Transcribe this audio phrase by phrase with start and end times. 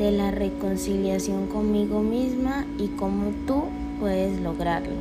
[0.00, 3.64] de la reconciliación conmigo misma y cómo tú
[4.00, 4.94] puedes lograrlo.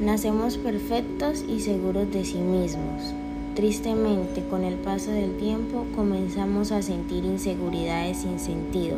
[0.00, 3.12] Nacemos perfectos y seguros de sí mismos.
[3.54, 8.96] Tristemente, con el paso del tiempo comenzamos a sentir inseguridades sin sentido.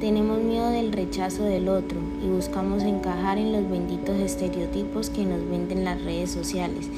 [0.00, 5.48] Tenemos miedo del rechazo del otro y buscamos encajar en los benditos estereotipos que nos
[5.48, 6.90] venden las redes sociales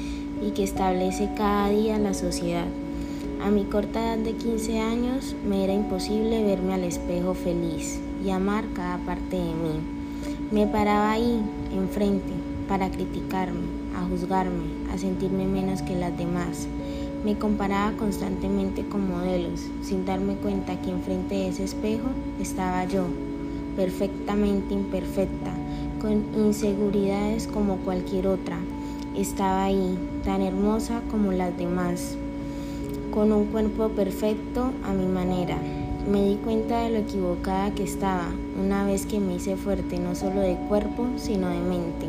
[0.45, 2.67] y que establece cada día la sociedad.
[3.43, 8.29] A mi corta edad de 15 años me era imposible verme al espejo feliz y
[8.31, 9.79] amar cada parte de mí.
[10.51, 12.33] Me paraba ahí, enfrente,
[12.67, 16.67] para criticarme, a juzgarme, a sentirme menos que las demás.
[17.23, 22.07] Me comparaba constantemente con modelos, sin darme cuenta que enfrente de ese espejo
[22.39, 23.03] estaba yo,
[23.75, 25.51] perfectamente imperfecta,
[26.01, 28.57] con inseguridades como cualquier otra.
[29.15, 32.17] Estaba ahí, tan hermosa como las demás,
[33.15, 35.57] con un cuerpo perfecto a mi manera.
[36.07, 38.27] Me di cuenta de lo equivocada que estaba
[38.63, 42.05] una vez que me hice fuerte no solo de cuerpo, sino de mente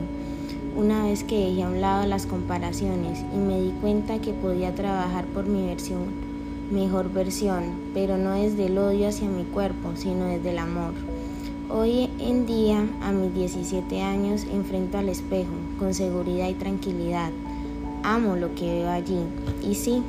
[0.76, 4.74] una vez que dejé a un lado las comparaciones y me di cuenta que podía
[4.74, 6.04] trabajar por mi versión,
[6.70, 10.92] mejor versión, pero no desde el odio hacia mi cuerpo, sino desde el amor.
[11.70, 17.30] Hoy en día, a mis 17 años, enfrento al espejo con seguridad y tranquilidad.
[18.02, 19.20] Amo lo que veo allí.
[19.68, 20.02] Y sí,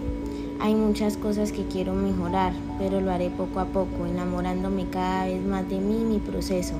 [0.60, 5.44] hay muchas cosas que quiero mejorar, pero lo haré poco a poco, enamorándome cada vez
[5.46, 6.76] más de mí y mi proceso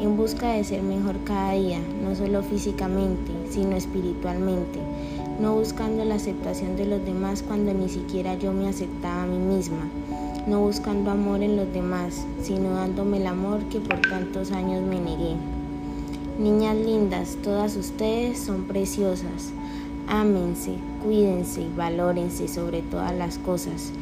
[0.00, 4.78] en busca de ser mejor cada día, no solo físicamente, sino espiritualmente,
[5.38, 9.36] no buscando la aceptación de los demás cuando ni siquiera yo me aceptaba a mí
[9.36, 9.88] misma,
[10.46, 15.00] no buscando amor en los demás, sino dándome el amor que por tantos años me
[15.00, 15.36] negué.
[16.38, 19.52] Niñas lindas, todas ustedes son preciosas.
[20.08, 23.92] Ámense, cuídense y valórense sobre todas las cosas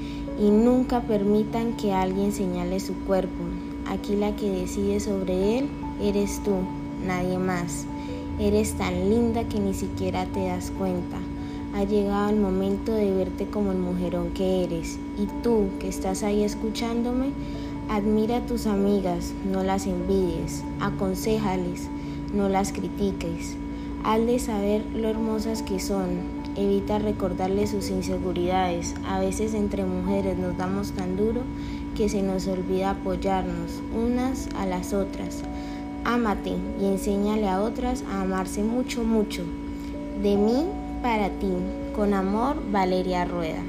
[0.41, 3.45] y nunca permitan que alguien señale su cuerpo.
[3.87, 5.69] Aquí la que decide sobre él
[6.01, 6.53] Eres tú,
[7.05, 7.85] nadie más.
[8.39, 11.17] Eres tan linda que ni siquiera te das cuenta.
[11.75, 14.97] Ha llegado el momento de verte como el mujerón que eres.
[15.19, 17.33] Y tú, que estás ahí escuchándome,
[17.91, 21.89] admira a tus amigas, no las envidies, aconsejales,
[22.33, 23.57] no las critiques.
[24.05, 26.39] Hazles saber lo hermosas que son.
[26.57, 28.95] Evita recordarles sus inseguridades.
[29.07, 31.43] A veces entre mujeres nos damos tan duro
[31.97, 35.43] que se nos olvida apoyarnos unas a las otras.
[36.05, 39.43] Ámate y enséñale a otras a amarse mucho, mucho.
[40.23, 40.65] De mí
[41.03, 41.53] para ti,
[41.95, 43.63] con amor, Valeria Rueda.